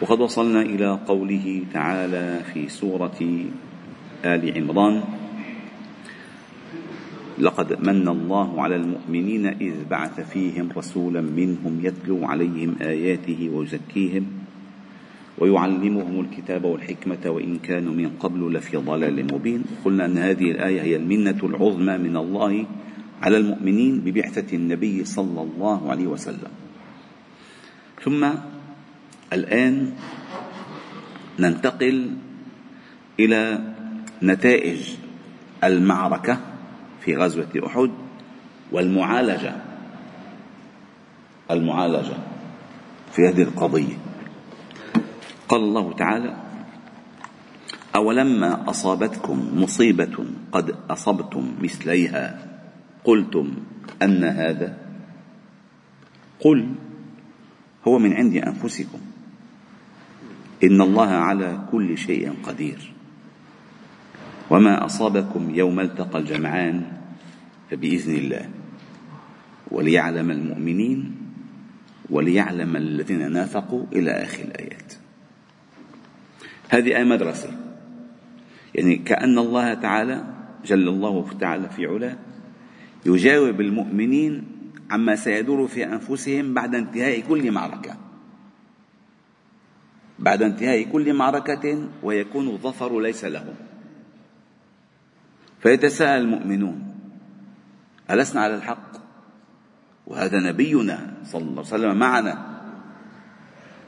وقد 0.00 0.20
وصلنا 0.20 0.62
إلى 0.62 0.98
قوله 1.08 1.62
تعالى 1.72 2.40
في 2.52 2.68
سورة 2.68 3.20
آل 4.24 4.42
عمران 4.56 5.02
لقد 7.38 7.80
من 7.80 8.08
الله 8.08 8.62
على 8.62 8.76
المؤمنين 8.76 9.46
إذ 9.46 9.74
بعث 9.90 10.20
فيهم 10.20 10.68
رسولا 10.76 11.20
منهم 11.20 11.80
يتلو 11.82 12.24
عليهم 12.24 12.76
آياته 12.80 13.50
ويزكيهم 13.54 14.26
ويعلمهم 15.38 16.20
الكتاب 16.20 16.64
والحكمة 16.64 17.24
وإن 17.26 17.58
كانوا 17.58 17.92
من 17.92 18.08
قبل 18.20 18.52
لفي 18.52 18.76
ضلال 18.76 19.34
مبين. 19.34 19.64
قلنا 19.84 20.04
أن 20.04 20.18
هذه 20.18 20.50
الآية 20.50 20.82
هي 20.82 20.96
المنة 20.96 21.40
العظمى 21.42 21.98
من 21.98 22.16
الله 22.16 22.66
على 23.22 23.36
المؤمنين 23.36 24.00
ببعثة 24.00 24.56
النبي 24.56 25.04
صلى 25.04 25.42
الله 25.42 25.90
عليه 25.90 26.06
وسلم. 26.06 26.52
ثم 28.02 28.28
الآن 29.32 29.92
ننتقل 31.38 32.16
إلى 33.20 33.72
نتائج 34.22 34.80
المعركة 35.64 36.40
في 37.00 37.16
غزوة 37.16 37.48
أحد 37.66 37.90
والمعالجة 38.72 39.56
المعالجة 41.50 42.16
في 43.12 43.22
هذه 43.28 43.42
القضية. 43.42 43.96
قال 45.48 45.60
الله 45.60 45.92
تعالى 45.92 46.36
أولما 47.96 48.70
أصابتكم 48.70 49.62
مصيبة 49.62 50.26
قد 50.52 50.74
أصبتم 50.90 51.54
مثليها 51.60 52.46
قلتم 53.04 53.54
أن 54.02 54.24
هذا 54.24 54.76
قل 56.40 56.68
هو 57.88 57.98
من 57.98 58.12
عند 58.12 58.36
أنفسكم. 58.36 58.98
إن 60.64 60.80
الله 60.80 61.08
على 61.08 61.58
كل 61.72 61.98
شيء 61.98 62.32
قدير. 62.42 62.92
وما 64.50 64.84
أصابكم 64.84 65.54
يوم 65.54 65.80
التقى 65.80 66.18
الجمعان 66.18 66.82
فبإذن 67.70 68.14
الله. 68.14 68.48
وليعلم 69.70 70.30
المؤمنين 70.30 71.16
وليعلم 72.10 72.76
الذين 72.76 73.32
نافقوا 73.32 73.84
إلى 73.92 74.10
آخر 74.10 74.44
الآيات. 74.44 74.92
هذه 76.68 76.96
آية 76.96 77.04
مدرسة. 77.04 77.50
يعني 78.74 78.96
كأن 78.96 79.38
الله 79.38 79.74
تعالى 79.74 80.24
جل 80.66 80.88
الله 80.88 81.26
تعالى 81.40 81.68
في 81.68 81.86
علاه 81.86 82.16
يجاوب 83.06 83.60
المؤمنين 83.60 84.44
عما 84.90 85.16
سيدور 85.16 85.68
في 85.68 85.84
أنفسهم 85.84 86.54
بعد 86.54 86.74
انتهاء 86.74 87.20
كل 87.20 87.50
معركة. 87.50 88.05
بعد 90.18 90.42
انتهاء 90.42 90.82
كل 90.82 91.14
معركة 91.14 91.88
ويكون 92.02 92.48
الظفر 92.48 93.00
ليس 93.00 93.24
لهم. 93.24 93.54
فيتساءل 95.62 96.20
المؤمنون 96.20 96.94
ألسنا 98.10 98.40
على 98.40 98.54
الحق؟ 98.54 98.96
وهذا 100.06 100.38
نبينا 100.40 101.14
صلى 101.24 101.42
الله 101.42 101.52
عليه 101.52 101.60
وسلم 101.60 101.98
معنا. 101.98 102.56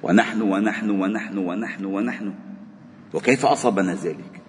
ونحن 0.03 0.43
ونحن 0.43 0.91
ونحن 0.91 1.39
ونحن 1.39 1.85
ونحن. 1.85 2.35
وكيف 3.15 3.47
أصابنا 3.47 3.95
ذلك؟ 3.95 4.43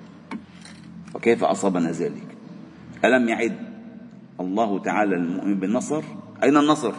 وكيف 1.16 1.44
أصابنا 1.44 1.92
ذلك؟ 1.92 2.28
ألم 3.06 3.30
يعد 3.30 3.56
الله 4.40 4.80
تعالى 4.80 5.16
المؤمن 5.16 5.60
بالنصر؟ 5.60 6.04
أين 6.44 6.58
النصر؟ 6.58 6.94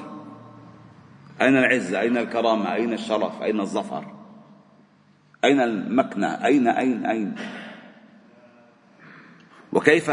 أين 1.42 1.56
العزة 1.56 2.00
أين 2.00 2.16
الكرامة؟ 2.16 2.74
أين 2.74 2.92
الشرف؟ 2.92 3.42
أين 3.42 3.60
الظفر؟ 3.60 4.19
أين 5.44 5.60
المكنة؟ 5.60 6.26
أين 6.26 6.68
أين 6.68 7.06
أين؟ 7.06 7.34
وكيف 9.72 10.10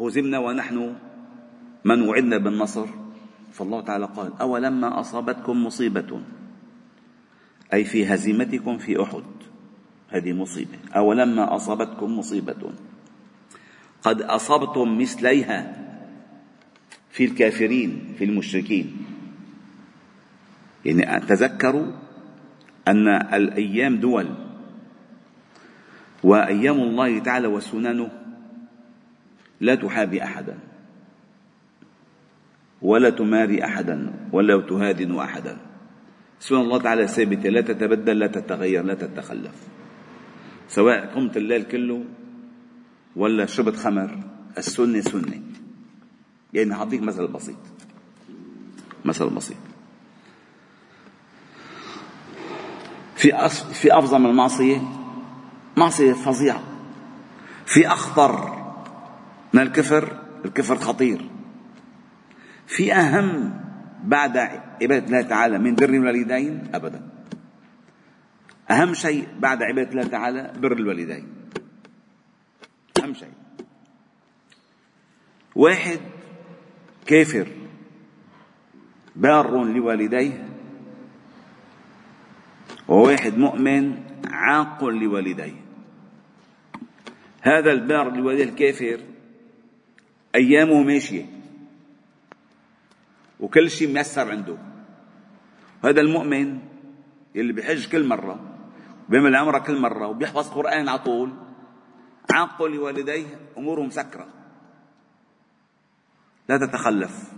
هزمنا 0.00 0.38
ونحن 0.38 0.94
من 1.84 2.02
وعدنا 2.02 2.38
بالنصر؟ 2.38 2.86
فالله 3.52 3.80
تعالى 3.80 4.04
قال 4.06 4.32
أولما 4.40 5.00
أصابتكم 5.00 5.64
مصيبة؟ 5.66 6.20
أي 7.72 7.84
في 7.84 8.06
هزيمتكم 8.14 8.78
في 8.78 9.02
أحد. 9.02 9.24
هذه 10.08 10.32
مصيبة. 10.32 10.78
أولما 10.96 11.56
أصابتكم 11.56 12.18
مصيبة؟ 12.18 12.72
قد 14.02 14.22
أصبتم 14.22 14.98
مثليها 14.98 15.78
في 17.10 17.24
الكافرين 17.24 18.14
في 18.18 18.24
المشركين. 18.24 18.96
يعني 20.84 21.26
تذكروا 21.26 21.86
أن 22.88 23.08
الأيام 23.08 23.96
دول 23.96 24.26
وأيام 26.22 26.80
الله 26.80 27.18
تعالى 27.18 27.46
وسننه 27.46 28.10
لا 29.60 29.74
تحابي 29.74 30.22
أحدا 30.22 30.58
ولا 32.82 33.10
تماري 33.10 33.64
أحدا 33.64 34.12
ولا 34.32 34.60
تهادن 34.60 35.18
أحدا. 35.18 35.56
سنن 36.40 36.60
الله 36.60 36.78
تعالى 36.78 37.06
ثابتة 37.06 37.48
لا 37.48 37.60
تتبدل 37.60 38.18
لا 38.18 38.26
تتغير 38.26 38.82
لا 38.84 38.94
تتخلف. 38.94 39.54
سواء 40.68 41.14
قمت 41.14 41.36
الليل 41.36 41.62
كله 41.62 42.04
ولا 43.16 43.46
شربت 43.46 43.76
خمر 43.76 44.18
السنة 44.58 45.00
سنة. 45.00 45.42
يعني 46.54 46.74
هعطيك 46.74 47.02
مثل 47.02 47.26
بسيط 47.26 47.56
مثل 49.04 49.30
بسيط. 49.30 49.71
في 53.22 53.48
في 53.72 53.98
افظع 53.98 54.18
من 54.18 54.26
المعصية 54.26 54.82
معصية 55.76 56.12
فظيعة. 56.12 56.62
في 57.66 57.86
أخطر 57.88 58.62
من 59.52 59.62
الكفر 59.62 60.22
الكفر 60.44 60.76
خطير. 60.76 61.30
في 62.66 62.94
أهم 62.94 63.60
بعد 64.04 64.36
عبادة 64.82 65.06
الله 65.06 65.22
تعالى 65.22 65.58
من 65.58 65.74
بر 65.74 65.88
الوالدين 65.88 66.70
ابدا. 66.74 67.08
أهم 68.70 68.94
شيء 68.94 69.28
بعد 69.38 69.62
عبادة 69.62 69.90
الله 69.90 70.04
تعالى 70.04 70.52
بر 70.60 70.72
الوالدين. 70.72 71.28
أهم 73.02 73.14
شيء. 73.14 73.32
واحد 75.56 76.00
كافر 77.06 77.48
بار 79.16 79.64
لوالديه 79.64 80.51
وواحد 82.92 83.38
مؤمن 83.38 84.02
عاق 84.24 84.84
لوالديه. 84.84 85.64
هذا 87.42 87.72
البار 87.72 88.16
لوالديه 88.16 88.44
الكافر 88.44 89.00
أيامه 90.34 90.82
ماشية. 90.82 91.26
وكل 93.40 93.70
شيء 93.70 93.94
ميسر 93.94 94.30
عنده. 94.30 94.56
هذا 95.84 96.00
المؤمن 96.00 96.58
اللي 97.36 97.52
بيحج 97.52 97.88
كل 97.88 98.06
مرة 98.06 98.40
بيعمل 99.08 99.36
عمرة 99.36 99.58
كل 99.58 99.80
مرة 99.80 100.06
وبيحفظ 100.06 100.48
قرآن 100.48 100.88
على 100.88 100.98
طول 100.98 101.32
عاق 102.32 102.62
لوالديه 102.62 103.26
أموره 103.58 103.82
مسكرة. 103.82 104.26
لا 106.48 106.58
تتخلف. 106.58 107.32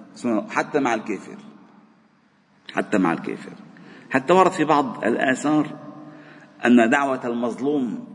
حتى 0.50 0.80
مع 0.80 0.94
الكافر. 0.94 1.38
حتى 2.74 2.98
مع 2.98 3.12
الكافر. 3.12 3.63
حتى 4.14 4.32
ورد 4.32 4.50
في 4.50 4.64
بعض 4.64 5.04
الآثار 5.04 5.66
أن 6.66 6.90
دعوة 6.90 7.26
المظلوم 7.26 8.06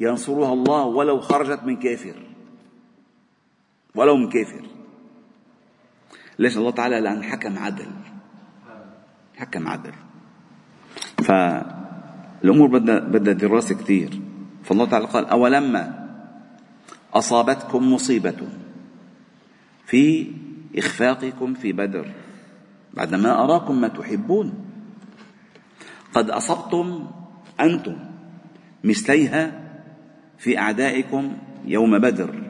ينصرها 0.00 0.52
الله 0.52 0.84
ولو 0.84 1.20
خرجت 1.20 1.64
من 1.64 1.76
كافر. 1.76 2.16
ولو 3.94 4.16
من 4.16 4.28
كافر. 4.28 4.66
ليش 6.38 6.56
الله 6.56 6.70
تعالى 6.70 7.00
لأن 7.00 7.24
حكم 7.24 7.58
عدل. 7.58 7.90
حكم 9.36 9.68
عدل. 9.68 9.92
فالأمور 11.24 12.68
بدها 12.68 12.98
بدها 12.98 13.34
دراسة 13.34 13.74
كثير 13.74 14.20
فالله 14.64 14.84
تعالى 14.84 15.06
قال 15.06 15.26
أولما 15.26 16.08
أصابتكم 17.14 17.92
مصيبة 17.92 18.48
في 19.86 20.32
إخفاقكم 20.78 21.54
في 21.54 21.72
بدر؟ 21.72 22.12
بعدما 22.94 23.44
أراكم 23.44 23.80
ما 23.80 23.88
تحبون. 23.88 24.65
قد 26.16 26.30
أصبتم 26.30 27.10
أنتم 27.60 27.96
مثليها 28.84 29.52
في 30.38 30.58
أعدائكم 30.58 31.36
يوم 31.64 31.98
بدر. 31.98 32.42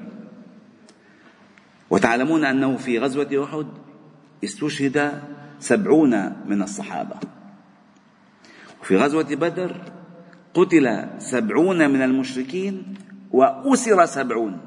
وتعلمون 1.90 2.44
أنه 2.44 2.76
في 2.76 2.98
غزوة 2.98 3.44
أحد 3.44 3.66
استشهد 4.44 5.22
سبعون 5.58 6.32
من 6.46 6.62
الصحابة. 6.62 7.16
وفي 8.80 8.96
غزوة 8.96 9.34
بدر 9.34 9.76
قتل 10.54 11.08
سبعون 11.18 11.90
من 11.90 12.02
المشركين 12.02 12.94
وأسر 13.30 14.06
سبعون. 14.06 14.60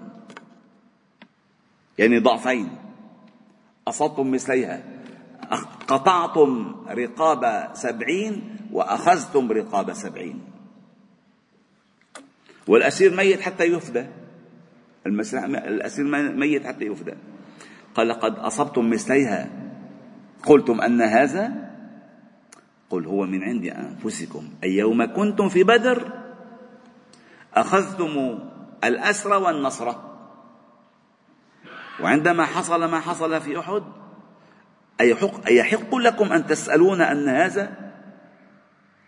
يعني 1.98 2.20
ضعفين. 2.20 2.70
أصبتم 3.88 4.32
مثليها. 4.32 4.84
قطعتم 5.88 6.76
رقاب 6.90 7.70
سبعين 7.74 8.59
وأخذتم 8.72 9.52
رقاب 9.52 9.94
سبعين. 9.94 10.42
والأسير 12.68 13.16
ميت 13.16 13.42
حتى 13.42 13.64
يفدى. 13.64 14.06
الأسير 15.06 16.06
ميت 16.36 16.68
حتى 16.68 16.86
يفدى. 16.86 17.14
قال 17.96 18.14
قد 18.14 18.40
أصبتم 18.40 18.90
مثليها. 18.90 19.50
قلتم 20.46 20.82
أن 20.82 21.02
هذا؟ 21.02 21.70
قل 22.90 23.06
هو 23.06 23.26
من 23.26 23.44
عند 23.44 23.66
أنفسكم. 23.66 24.50
أي 24.64 24.78
يوم 24.78 25.14
كنتم 25.14 25.50
في 25.50 25.64
بدر. 25.64 26.12
أخذتم 27.54 28.40
الأسر 28.84 29.34
والنصر. 29.34 29.96
وعندما 32.00 32.46
حصل 32.46 32.86
ما 32.86 33.00
حصل 33.00 33.42
في 33.42 33.60
أحد 33.60 33.84
أيحق, 35.02 35.48
أيحق 35.48 35.96
لكم 35.96 36.34
أن 36.34 36.48
تسألون 36.48 37.02
أن 37.02 37.30
هذا؟ 37.30 37.89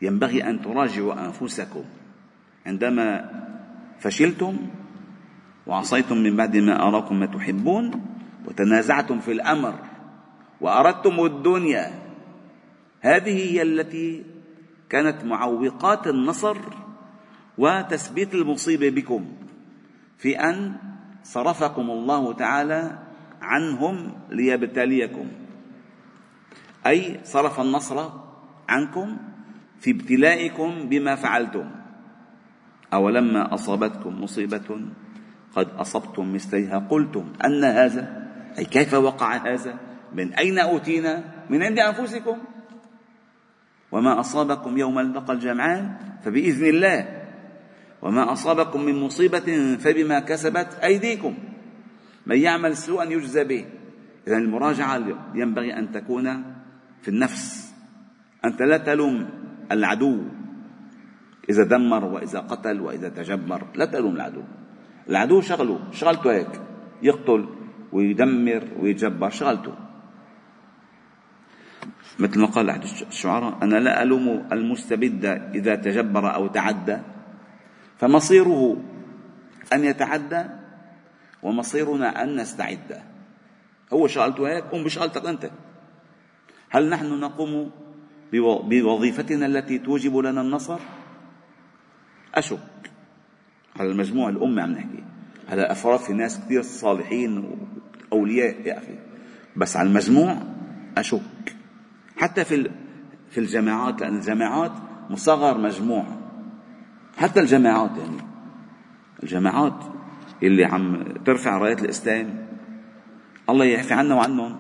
ينبغي 0.02 0.44
أن 0.44 0.62
تراجعوا 0.62 1.26
أنفسكم. 1.26 1.84
عندما 2.66 3.30
فشلتم 4.00 4.58
وعصيتم 5.68 6.18
من 6.18 6.36
بعد 6.36 6.58
ما 6.58 6.88
أراكم 6.88 7.20
ما 7.20 7.26
تحبون 7.26 7.92
وتنازعتم 8.46 9.20
في 9.20 9.32
الأمر 9.32 9.76
وأردتم 10.62 11.26
الدنيا 11.26 11.92
هذه 13.02 13.52
هي 13.52 13.62
التي 13.62 14.24
كانت 14.90 15.24
معوقات 15.24 16.08
النصر 16.08 16.58
وتثبيت 17.58 18.34
المصيبة 18.34 18.90
بكم 18.90 19.26
في 20.18 20.40
أن 20.40 20.76
صرفكم 21.24 21.90
الله 21.90 22.34
تعالى 22.34 23.00
عنهم 23.42 24.12
ليبتليكم. 24.30 25.28
أي 26.88 27.20
صرف 27.24 27.60
النصر 27.60 28.10
عنكم 28.70 29.18
في 29.82 29.92
ابتلائكم 29.92 30.90
بما 30.90 31.16
فعلتم. 31.16 31.66
أولما 32.94 33.54
أصابتكم 33.54 34.24
مصيبة 34.24 34.82
قد 35.56 35.68
أصبتم 35.70 36.34
مثليها 36.34 36.80
قلتم 36.80 37.34
أن 37.46 37.64
هذا 37.64 38.28
أي 38.58 38.66
كيف 38.66 38.94
وقع 38.94 39.36
هذا؟ 39.36 39.80
من 40.14 40.34
أين 40.34 40.60
أوتينا؟ 40.60 41.24
من 41.50 41.64
عند 41.64 41.80
أنفسكم. 41.80 42.38
وما 43.92 44.20
أصابكم 44.20 44.78
يوم 44.78 45.00
التقى 45.00 45.34
الجمعان 45.34 45.96
فبإذن 46.24 46.66
الله. 46.66 47.22
وما 48.02 48.32
أصابكم 48.32 48.82
من 48.82 48.96
مصيبة 48.96 49.78
فبما 49.78 50.20
كسبت 50.20 50.74
أيديكم. 50.84 51.34
من 52.26 52.38
يعمل 52.38 52.78
سوءا 52.78 53.04
يجزى 53.04 53.44
به. 53.44 53.66
إذا 54.28 54.38
المراجعة 54.38 55.02
ينبغي 55.36 55.74
أن 55.74 55.92
تكون 55.92 56.44
في 57.02 57.08
النفس. 57.08 57.74
أنت 58.46 58.62
لا 58.62 58.78
تلوم. 58.78 59.41
العدو. 59.72 60.18
إذا 61.50 61.64
دمر 61.64 62.06
وإذا 62.06 62.40
قتل 62.40 62.82
وإذا 62.82 63.10
تجبر 63.10 63.68
لا 63.76 63.86
تلوم 63.86 64.16
العدو. 64.16 64.44
العدو 65.10 65.42
شغله 65.42 65.92
شغلته 65.92 66.32
هيك 66.32 66.54
يقتل 67.04 67.42
ويدمر 67.92 68.64
ويجبر 68.80 69.30
شغلته. 69.30 69.74
مثل 72.20 72.40
ما 72.40 72.48
قال 72.48 72.70
أحد 72.70 72.84
الشعراء 72.84 73.58
أنا 73.64 73.76
لا 73.76 74.04
ألوم 74.04 74.48
المستبد 74.52 75.26
إذا 75.56 75.76
تجبر 75.76 76.36
أو 76.36 76.48
تعدى. 76.48 76.98
فمصيره 77.98 78.78
أن 79.74 79.84
يتعدى 79.84 80.44
ومصيرنا 81.44 82.24
أن 82.24 82.36
نستعد. 82.36 83.02
هو 83.94 84.08
شغلته 84.08 84.48
هيك 84.48 84.64
قم 84.64 84.84
بشغلتك 84.84 85.26
أنت. 85.26 85.52
هل 86.70 86.90
نحن 86.90 87.20
نقوم 87.20 87.72
بوظيفتنا 88.32 89.46
التي 89.46 89.78
توجب 89.78 90.18
لنا 90.18 90.42
النصر؟ 90.42 90.80
أشك. 92.36 92.60
على 93.80 93.92
المجموع 93.92 94.30
الأمة 94.30 94.62
عم 94.62 94.72
نحكي. 94.72 95.04
على 95.50 95.62
الأفراد 95.62 96.00
في 96.00 96.14
ناس 96.14 96.40
كثير 96.40 96.62
صالحين 96.62 97.58
وأولياء 98.12 98.68
يا 98.68 98.78
أخي. 98.78 98.96
بس 99.56 99.78
على 99.78 99.90
المجموع 99.90 100.38
أشك. 100.98 101.56
حتى 102.18 102.46
في 102.46 102.72
في 103.30 103.38
الجماعات 103.38 104.02
لأن 104.02 104.16
الجماعات 104.16 104.72
مصغر 105.10 105.58
مجموع. 105.58 106.06
حتى 107.18 107.40
الجماعات 107.40 107.92
يعني. 107.98 108.18
الجماعات 109.24 109.84
اللي 110.44 110.66
عم 110.66 111.04
ترفع 111.26 111.58
رايات 111.58 111.82
الإسلام 111.82 112.48
الله 113.50 113.66
يعفي 113.66 113.94
عنا 113.94 114.16
وعنهم. 114.16 114.60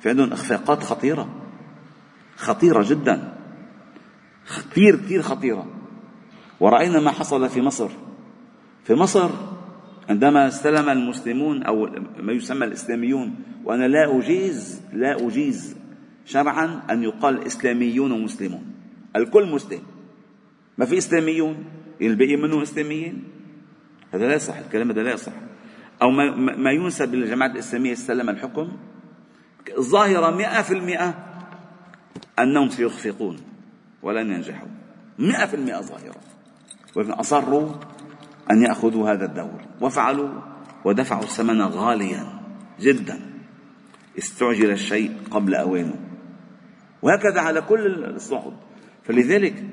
في 0.00 0.08
عندهم 0.08 0.32
إخفاقات 0.32 0.82
خطيرة. 0.82 1.37
خطيرة 2.38 2.84
جدا. 2.88 3.34
كثير 4.70 4.96
كثير 4.96 5.22
خطيرة. 5.22 5.66
ورأينا 6.60 7.00
ما 7.00 7.10
حصل 7.10 7.48
في 7.48 7.60
مصر. 7.60 7.88
في 8.84 8.94
مصر 8.94 9.30
عندما 10.08 10.48
استلم 10.48 10.88
المسلمون 10.88 11.62
أو 11.62 11.88
ما 12.20 12.32
يسمى 12.32 12.64
الإسلاميون 12.66 13.34
وأنا 13.64 13.88
لا 13.88 14.18
أجيز 14.18 14.82
لا 14.92 15.26
أجيز 15.26 15.76
شرعا 16.24 16.82
أن 16.90 17.02
يقال 17.02 17.46
إسلاميون 17.46 18.12
ومسلمون. 18.12 18.64
الكل 19.16 19.46
مسلم. 19.46 19.80
ما 20.78 20.84
في 20.84 20.98
إسلاميون؟ 20.98 21.64
الباقي 22.02 22.36
منهم 22.36 22.60
إسلاميين؟ 22.60 23.24
هذا 24.14 24.26
لا 24.26 24.34
يصح 24.34 24.56
الكلام 24.56 24.90
هذا 24.90 25.02
لا 25.02 25.12
يصح. 25.12 25.32
أو 26.02 26.10
ما, 26.10 26.36
ما 26.36 26.70
ينسب 26.70 27.14
للجماعة 27.14 27.52
الإسلامية 27.52 27.92
استلم 27.92 28.28
الحكم؟ 28.30 28.68
الظاهرة 29.78 30.36
مئة 30.36 30.62
في 30.62 30.74
المئة 30.74 31.27
أنهم 32.42 32.70
سيخفقون 32.70 33.36
ولن 34.02 34.32
ينجحوا. 34.32 34.68
مئة 35.18 35.46
في 35.46 35.54
المئة 35.54 35.80
ظاهرة. 35.80 36.20
ولكن 36.96 37.12
أصروا 37.12 37.74
أن 38.50 38.62
يأخذوا 38.62 39.12
هذا 39.12 39.24
الدور. 39.24 39.60
وفعلوا 39.80 40.28
ودفعوا 40.84 41.22
الثمن 41.22 41.62
غاليا 41.62 42.40
جدا. 42.80 43.20
استعجل 44.18 44.70
الشيء 44.70 45.16
قبل 45.30 45.54
أوانه. 45.54 45.94
وهكذا 47.02 47.40
على 47.40 47.60
كل 47.60 48.04
الصعود. 48.04 48.56
فلذلك 49.04 49.64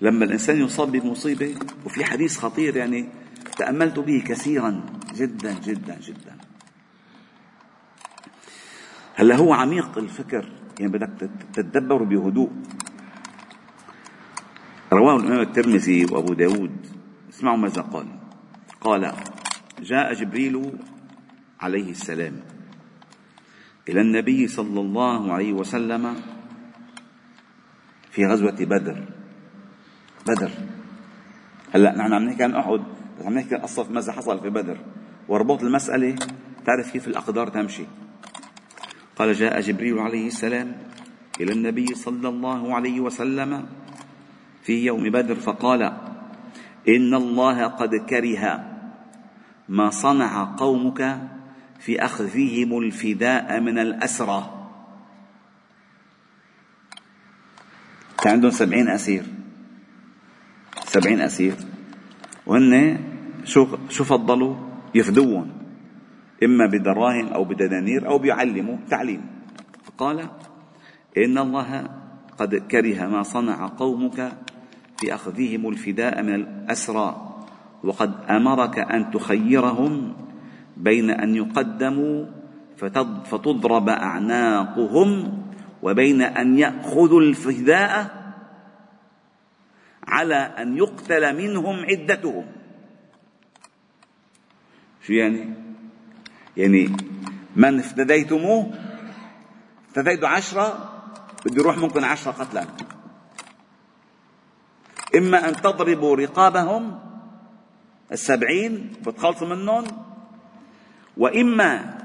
لما 0.00 0.24
الإنسان 0.24 0.60
يصاب 0.60 0.92
بمصيبة 0.92 1.54
وفي 1.84 2.04
حديث 2.04 2.38
خطير 2.38 2.76
يعني 2.76 3.08
تأملت 3.56 3.98
به 3.98 4.22
كثيرا 4.26 4.86
جدا 5.14 5.52
جدا 5.64 5.98
جدا. 6.00 6.36
هلا 9.14 9.36
هو 9.36 9.52
عميق 9.52 9.98
الفكر؟ 9.98 10.61
يعني 10.80 10.92
بدك 10.92 11.30
تتدبر 11.52 12.02
بهدوء. 12.02 12.50
رواه 14.92 15.16
الإمام 15.16 15.40
الترمذي 15.40 16.04
وأبو 16.04 16.34
داود. 16.34 16.86
اسمعوا 17.30 17.56
ماذا 17.56 17.82
قال. 17.82 18.06
قال 18.80 19.12
جاء 19.80 20.14
جبريل 20.14 20.72
عليه 21.60 21.90
السلام 21.90 22.40
إلى 23.88 24.00
النبي 24.00 24.48
صلى 24.48 24.80
الله 24.80 25.32
عليه 25.32 25.52
وسلم 25.52 26.16
في 28.10 28.26
غزوة 28.26 28.58
بدر. 28.60 29.04
بدر. 30.26 30.50
هلأ 31.74 31.96
نحن 31.96 32.12
عم 32.12 32.22
نحكي 32.22 32.42
عن 32.42 32.54
أحد 32.54 32.82
بس 33.18 33.26
عم 33.26 33.34
نحكي 33.34 33.54
قصة 33.54 33.90
ماذا 33.90 34.12
حصل 34.12 34.40
في 34.40 34.50
بدر. 34.50 34.78
واربط 35.28 35.62
المسألة 35.62 36.14
تعرف 36.66 36.92
كيف 36.92 37.08
الأقدار 37.08 37.48
تمشي. 37.48 37.86
قال 39.22 39.34
جاء 39.34 39.60
جبريل 39.60 39.98
عليه 39.98 40.26
السلام 40.26 40.74
إلى 41.40 41.52
النبي 41.52 41.94
صلى 41.94 42.28
الله 42.28 42.74
عليه 42.74 43.00
وسلم 43.00 43.66
في 44.62 44.86
يوم 44.86 45.10
بدر 45.10 45.34
فقال 45.34 45.82
إن 46.88 47.14
الله 47.14 47.66
قد 47.66 47.94
كره 47.94 48.44
ما 49.68 49.90
صنع 49.90 50.54
قومك 50.58 51.20
في 51.78 52.04
أخذهم 52.04 52.78
الفداء 52.78 53.60
من 53.60 53.78
الأسرى. 53.78 54.68
كان 58.18 58.32
عندهم 58.32 58.50
سبعين 58.50 58.88
أسير. 58.88 59.24
سبعين 60.84 61.20
أسير. 61.20 61.54
وهن 62.46 62.98
شو 63.44 63.78
شو 63.88 64.04
فضلوا؟ 64.04 64.56
يفدوهم 64.94 65.61
إما 66.42 66.66
بدراهم 66.66 67.26
أو 67.28 67.44
بدنانير 67.44 68.08
أو 68.08 68.18
بيعلموا 68.18 68.76
تعليم 68.90 69.26
فقال 69.84 70.28
إن 71.16 71.38
الله 71.38 71.88
قد 72.38 72.54
كره 72.54 73.06
ما 73.06 73.22
صنع 73.22 73.66
قومك 73.66 74.32
في 74.96 75.14
أخذهم 75.14 75.68
الفداء 75.68 76.22
من 76.22 76.34
الأسرى 76.34 77.34
وقد 77.84 78.12
أمرك 78.30 78.78
أن 78.78 79.10
تخيرهم 79.10 80.14
بين 80.76 81.10
أن 81.10 81.36
يقدموا 81.36 82.26
فتضرب 83.24 83.88
أعناقهم 83.88 85.38
وبين 85.82 86.22
أن 86.22 86.58
يأخذوا 86.58 87.20
الفداء 87.20 88.22
على 90.06 90.34
أن 90.34 90.76
يقتل 90.76 91.36
منهم 91.36 91.76
عدتهم 91.76 92.44
شو 95.06 95.12
يعني؟ 95.12 95.71
يعني 96.56 96.96
من 97.56 97.78
افتديتموه 97.78 98.70
افتديتوا 99.88 100.28
عشرة 100.28 100.92
بده 101.46 101.60
يروح 101.62 101.78
ممكن 101.78 102.04
عشرة 102.04 102.32
قتلى 102.32 102.66
إما 105.16 105.48
أن 105.48 105.56
تضربوا 105.56 106.16
رقابهم 106.16 106.98
السبعين 108.12 108.92
بتخلصوا 109.06 109.48
منهم 109.48 109.84
وإما 111.16 111.98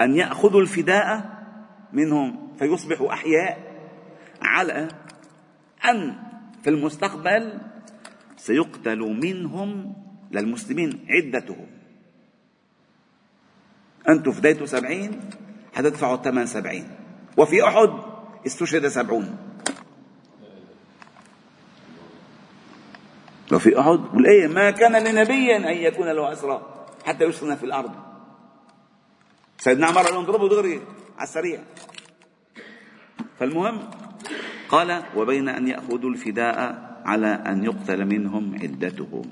أن 0.00 0.16
يأخذوا 0.16 0.60
الفداء 0.60 1.40
منهم 1.92 2.48
فيصبحوا 2.58 3.12
أحياء 3.12 3.70
على 4.42 4.88
أن 5.84 6.16
في 6.62 6.70
المستقبل 6.70 7.58
سيقتل 8.36 8.98
منهم 8.98 9.94
للمسلمين 10.30 11.06
عدتهم. 11.08 11.66
أنتم 14.10 14.32
فديتوا 14.32 14.66
سبعين 14.66 15.20
حتدفعوا 15.74 16.14
الثمن 16.14 16.46
سبعين. 16.46 16.88
وفي 17.36 17.64
أحد 17.64 17.90
استشهد 18.46 18.88
سبعون. 18.88 19.36
وفي 23.52 23.80
أحد 23.80 24.00
والآية 24.14 24.46
ما 24.46 24.70
كان 24.70 24.92
لنبي 24.92 25.56
أن 25.56 25.76
يكون 25.76 26.08
له 26.08 26.32
أسرى 26.32 26.86
حتى 27.04 27.24
يسكن 27.24 27.56
في 27.56 27.64
الأرض. 27.64 27.90
سيدنا 29.58 29.86
عمر 29.86 30.02
قال 30.02 30.16
اضربوا 30.16 30.48
دغري 30.48 30.80
على 31.18 31.22
السريع. 31.22 31.60
فالمهم 33.38 33.90
قال 34.68 35.02
وبين 35.16 35.48
أن 35.48 35.68
يأخذوا 35.68 36.10
الفداء 36.10 36.56
على 37.04 37.26
أن 37.26 37.64
يقتل 37.64 38.04
منهم 38.04 38.54
عدتهم. 38.62 39.22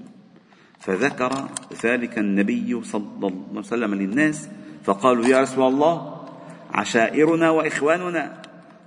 فذكر 0.81 1.49
ذلك 1.85 2.19
النبي 2.19 2.85
صلى 2.85 3.07
الله 3.17 3.47
عليه 3.51 3.59
وسلم 3.59 3.95
للناس 3.95 4.49
فقالوا 4.85 5.27
يا 5.27 5.41
رسول 5.41 5.69
الله 5.69 6.27
عشائرنا 6.71 7.51
وإخواننا 7.51 8.43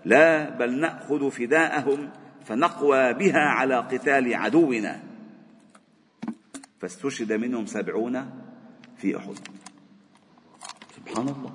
لا 0.06 0.50
بل 0.50 0.80
نأخذ 0.80 1.32
فداءهم 1.32 2.10
فنقوى 2.46 3.14
بها 3.14 3.40
على 3.40 3.76
قتال 3.76 4.36
عدونا. 4.36 5.00
فاستشهد 6.80 7.34
منهم 7.34 7.66
سبعون 7.66 8.26
في 8.98 9.18
أحد. 9.18 9.36
سبحان 10.96 11.28
الله. 11.28 11.52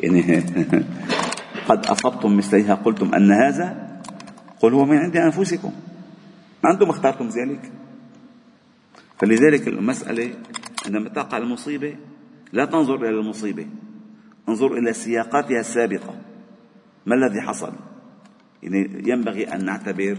يعني 0.00 0.22
قد 1.68 1.86
أصبتم 1.86 2.36
مثليها 2.36 2.74
قلتم 2.74 3.14
أن 3.14 3.32
هذا 3.32 4.00
قل 4.60 4.72
هو 4.74 4.84
من 4.84 4.96
عند 4.96 5.16
أنفسكم. 5.16 5.72
أنتم 6.64 6.90
اخترتم 6.90 7.28
ذلك. 7.28 7.72
فلذلك 9.18 9.68
المسألة 9.68 10.34
عندما 10.86 11.08
تقع 11.08 11.36
المصيبة 11.36 11.96
لا 12.54 12.64
تنظر 12.64 12.94
إلى 12.94 13.20
المصيبة 13.20 13.66
انظر 14.48 14.78
إلى 14.78 14.92
سياقاتها 14.92 15.60
السابقة. 15.60 16.14
ما 17.06 17.14
الذي 17.14 17.40
حصل؟ 17.40 17.72
يعني 18.62 19.02
ينبغي 19.10 19.44
أن 19.54 19.64
نعتبر 19.64 20.18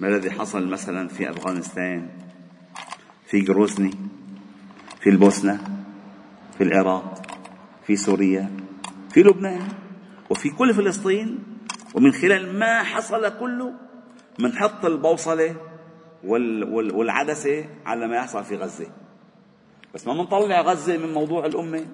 ما 0.00 0.08
الذي 0.08 0.30
حصل 0.30 0.68
مثلا 0.68 1.08
في 1.08 1.30
أفغانستان 1.30 2.08
في 3.26 3.40
جروزني 3.40 3.90
في 5.00 5.10
البوسنة 5.10 5.60
في 6.58 6.64
العراق 6.64 7.22
في 7.86 7.96
سوريا 7.96 8.50
في 9.10 9.22
لبنان 9.22 9.68
وفي 10.30 10.50
كل 10.50 10.74
فلسطين. 10.74 11.38
ومن 11.94 12.12
خلال 12.12 12.58
ما 12.58 12.82
حصل 12.82 13.38
كله 13.38 13.72
منحط 14.38 14.84
البوصلة 14.84 15.56
والعدسة 16.24 17.64
على 17.86 18.08
ما 18.08 18.16
يحصل 18.16 18.44
في 18.44 18.56
غزة. 18.56 18.86
بس 19.96 20.06
ما 20.06 20.12
بنطلع 20.14 20.60
غزة 20.60 20.96
من 20.96 21.14
موضوع 21.14 21.46
الأمة. 21.46 21.86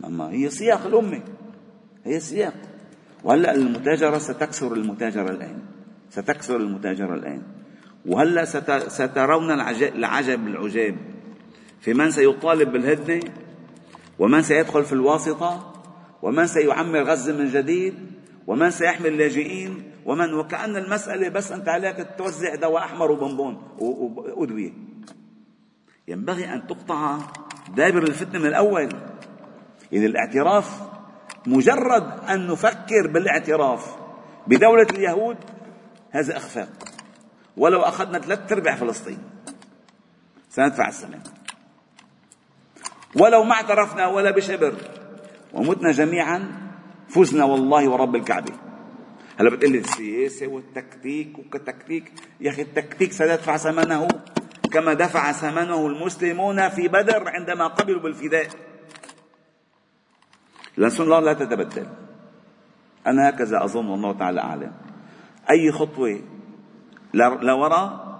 ما 0.00 0.30
هي 0.30 0.50
سياق 0.50 0.86
الأمة. 0.86 1.22
هي 2.04 2.20
سياق. 2.20 2.54
وهلأ 3.24 3.54
المتاجرة 3.54 4.18
ستكسر 4.18 4.72
المتاجرة 4.72 5.30
الآن. 5.30 5.58
ستكسر 6.10 6.56
المتاجرة 6.56 7.14
الآن. 7.14 7.42
وهلأ 8.06 8.44
سترون 8.88 9.50
العجب 9.50 10.46
العجاب. 10.46 10.96
في 11.80 11.94
من 11.94 12.10
سيطالب 12.10 12.72
بالهدنة؟ 12.72 13.20
ومن 14.18 14.42
سيدخل 14.42 14.84
في 14.84 14.92
الواسطة؟ 14.92 15.72
ومن 16.22 16.46
سيعمر 16.46 17.02
غزة 17.02 17.32
من 17.32 17.48
جديد؟ 17.48 17.94
ومن 18.46 18.70
سيحمل 18.70 19.06
اللاجئين 19.06 19.92
ومن 20.06 20.34
وكأن 20.34 20.76
المسألة 20.76 21.28
بس 21.28 21.52
أنت 21.52 21.68
عليك 21.68 22.06
توزع 22.18 22.54
دواء 22.54 22.84
أحمر 22.84 23.12
وبنبون 23.12 23.62
وأدوية. 23.78 24.89
ينبغي 26.10 26.54
أن 26.54 26.66
تقطع 26.66 27.18
دابر 27.76 28.02
الفتنة 28.02 28.38
من 28.40 28.46
الأول. 28.46 28.88
يعني 29.92 30.06
الاعتراف 30.06 30.80
مجرد 31.46 32.24
أن 32.28 32.46
نفكر 32.46 33.06
بالاعتراف 33.06 33.96
بدولة 34.46 34.86
اليهود 34.90 35.36
هذا 36.10 36.36
إخفاق. 36.36 36.68
ولو 37.56 37.80
أخذنا 37.80 38.18
ثلاث 38.18 38.52
أرباع 38.52 38.74
فلسطين 38.74 39.18
سندفع 40.48 40.88
الثمن 40.88 41.20
ولو 43.16 43.44
ما 43.44 43.52
اعترفنا 43.52 44.06
ولا 44.06 44.30
بشبر 44.30 44.74
ومتنا 45.52 45.92
جميعا 45.92 46.52
فزنا 47.08 47.44
والله 47.44 47.88
ورب 47.88 48.16
الكعبة. 48.16 48.52
هلا 49.38 49.50
بتقول 49.50 49.74
السياسة 49.74 50.46
والتكتيك 50.46 51.38
وكتكتيك. 51.38 52.12
يا 52.40 52.50
أخي 52.50 52.62
التكتيك 52.62 53.12
سيدفع 53.12 53.56
ثمنه. 53.56 54.08
كما 54.72 54.94
دفع 54.94 55.32
ثمنه 55.32 55.86
المسلمون 55.86 56.68
في 56.68 56.88
بدر 56.88 57.28
عندما 57.28 57.66
قبلوا 57.66 58.00
بالفداء. 58.00 58.48
لأن 60.76 60.90
سنة 60.90 61.04
الله 61.04 61.20
لا 61.20 61.32
تتبدل. 61.32 61.86
أنا 63.06 63.28
هكذا 63.28 63.64
أظن 63.64 63.86
والله 63.86 64.12
تعالى 64.12 64.40
أعلم. 64.40 64.72
أي 65.50 65.72
خطوة 65.72 66.20
لورا 67.14 68.10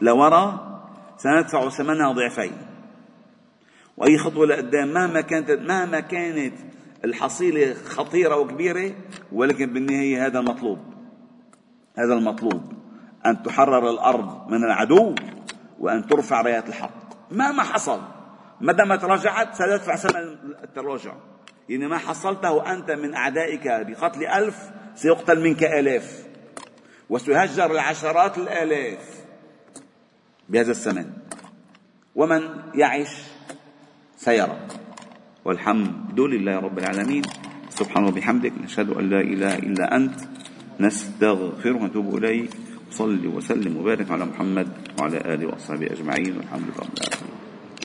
لورا 0.00 0.74
سندفع 1.16 1.68
ثمنها 1.68 2.12
ضعفين. 2.12 2.52
وأي 3.96 4.18
خطوة 4.18 4.46
لقدام 4.46 4.88
مهما 4.88 5.20
كانت 5.20 5.50
مهما 5.50 6.00
كانت 6.00 6.54
الحصيلة 7.04 7.74
خطيرة 7.74 8.36
وكبيرة 8.36 8.94
ولكن 9.32 9.72
بالنهاية 9.72 10.26
هذا 10.26 10.38
المطلوب. 10.38 10.78
هذا 11.98 12.14
المطلوب. 12.14 12.72
أن 13.26 13.42
تحرر 13.42 13.90
الأرض 13.90 14.50
من 14.50 14.64
العدو. 14.64 15.14
وأن 15.84 16.06
ترفع 16.06 16.40
رايات 16.40 16.68
الحق. 16.68 17.30
مهما 17.30 17.62
حصل 17.62 18.00
ما 18.60 18.72
دامت 18.72 19.04
رجعت 19.04 19.54
ستدفع 19.54 19.96
ثمن 19.96 20.36
التراجع. 20.64 21.12
يعني 21.68 21.88
ما 21.88 21.98
حصلته 21.98 22.72
أنت 22.72 22.90
من 22.90 23.14
أعدائك 23.14 23.64
بقتل 23.64 24.26
ألف 24.26 24.70
سيقتل 24.94 25.40
منك 25.40 25.64
آلاف. 25.64 26.26
وسيهجر 27.10 27.72
العشرات 27.72 28.38
الآلاف 28.38 29.24
بهذا 30.48 30.70
الثمن. 30.70 31.06
ومن 32.14 32.42
يعش 32.74 33.16
سيرى. 34.16 34.58
والحمد 35.44 36.20
لله 36.20 36.56
رب 36.60 36.78
العالمين. 36.78 37.22
سبحانه 37.70 38.06
وبحمدك 38.08 38.52
نشهد 38.64 38.90
أن 38.90 39.10
لا 39.10 39.20
إله 39.20 39.58
إلا 39.58 39.96
أنت 39.96 40.20
نستغفرك 40.80 41.80
ونتوب 41.80 42.16
إليك. 42.16 42.50
صل 42.94 43.26
وسلم 43.26 43.76
وبارك 43.76 44.10
على 44.10 44.24
محمد 44.24 44.68
وعلى 44.98 45.18
آله 45.34 45.46
وأصحابه 45.46 45.86
أجمعين 45.86 46.36
والحمد 46.36 46.68
لله 46.70 47.13